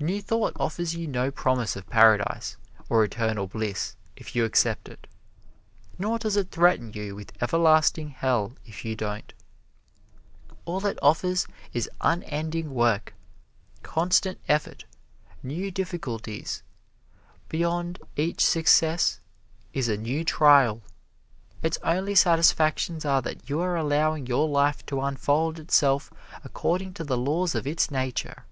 New 0.00 0.20
Thought 0.20 0.54
offers 0.56 0.96
you 0.96 1.06
no 1.06 1.30
promise 1.30 1.76
of 1.76 1.88
paradise 1.88 2.56
or 2.88 3.04
eternal 3.04 3.46
bliss 3.46 3.94
if 4.16 4.34
you 4.34 4.44
accept 4.44 4.88
it; 4.88 5.06
nor 6.00 6.18
does 6.18 6.34
it 6.36 6.50
threaten 6.50 6.92
you 6.94 7.14
with 7.14 7.32
everlasting 7.40 8.08
hell, 8.08 8.54
if 8.66 8.84
you 8.84 8.96
don't. 8.96 9.32
All 10.64 10.84
it 10.84 10.98
offers 11.00 11.46
is 11.72 11.88
unending 12.00 12.74
work, 12.74 13.14
constant 13.84 14.40
effort, 14.48 14.84
new 15.44 15.70
difficulties; 15.70 16.64
beyond 17.48 18.00
each 18.16 18.44
success 18.44 19.20
is 19.72 19.88
a 19.88 19.96
new 19.96 20.24
trial. 20.24 20.82
Its 21.62 21.78
only 21.84 22.16
satisfactions 22.16 23.04
are 23.04 23.22
that 23.22 23.48
you 23.48 23.60
are 23.60 23.76
allowing 23.76 24.26
your 24.26 24.48
life 24.48 24.84
to 24.86 25.00
unfold 25.02 25.60
itself 25.60 26.12
according 26.42 26.94
to 26.94 27.04
the 27.04 27.16
laws 27.16 27.54
of 27.54 27.64
its 27.64 27.92
nature. 27.92 28.44